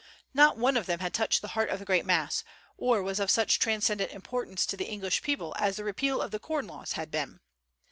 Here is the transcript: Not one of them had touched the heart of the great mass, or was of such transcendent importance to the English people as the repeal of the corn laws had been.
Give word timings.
Not 0.33 0.57
one 0.57 0.77
of 0.77 0.87
them 0.87 0.97
had 0.97 1.13
touched 1.13 1.43
the 1.43 1.49
heart 1.49 1.69
of 1.69 1.77
the 1.77 1.85
great 1.85 2.07
mass, 2.07 2.43
or 2.75 3.03
was 3.03 3.19
of 3.19 3.29
such 3.29 3.59
transcendent 3.59 4.11
importance 4.11 4.65
to 4.65 4.75
the 4.75 4.89
English 4.89 5.21
people 5.21 5.53
as 5.59 5.75
the 5.75 5.83
repeal 5.83 6.23
of 6.23 6.31
the 6.31 6.39
corn 6.39 6.65
laws 6.65 6.93
had 6.93 7.11
been. 7.11 7.39